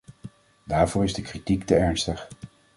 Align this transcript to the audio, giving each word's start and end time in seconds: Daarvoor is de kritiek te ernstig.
Daarvoor 0.65 1.03
is 1.03 1.13
de 1.13 1.21
kritiek 1.21 1.63
te 1.65 1.75
ernstig. 1.75 2.27